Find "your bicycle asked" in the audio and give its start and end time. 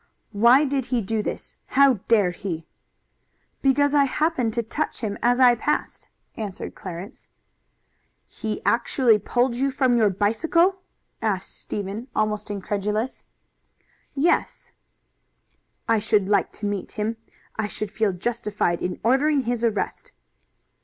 9.97-11.55